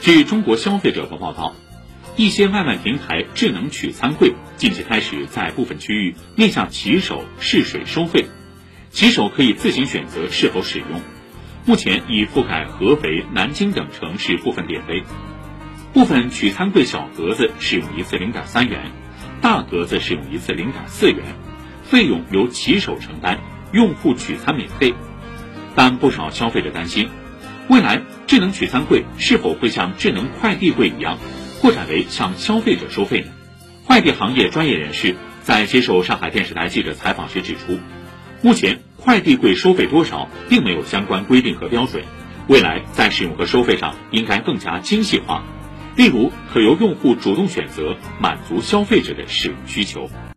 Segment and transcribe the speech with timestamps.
[0.00, 1.56] 据中国消费者报报道，
[2.16, 8.26] 一些外卖平台智能取餐柜近期开始在部分区域面向骑手试水收费，
[8.90, 11.00] 骑手可以自行选择是否使用。
[11.66, 15.02] 目前已覆盖合肥、南京等城市部分点位。
[15.92, 18.92] 部分取餐柜小格子使用一次零点三元，
[19.40, 21.24] 大格子使用一次零点四元，
[21.82, 23.38] 费用由骑手承担，
[23.72, 24.94] 用户取餐免费。
[25.74, 27.10] 但不少消费者担心，
[27.68, 31.18] 未来智能取餐柜是否会像智能快递柜一样，
[31.60, 33.26] 扩展为向消费者收费呢？
[33.84, 37.78] 快递行业专业人士在接受上海电视台记者采访时指出，
[38.40, 42.02] 目前快递柜收费多少并没有相关规定和标准，
[42.46, 45.44] 未来在使用和收费上应该更加精细化。
[45.94, 50.08] 例如，可由用户主动选择，满足消费者的使用需求。